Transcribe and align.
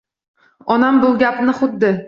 Onam 0.77 0.97
bu 1.05 1.11
gapni 1.25 1.57
xuddi 1.61 1.97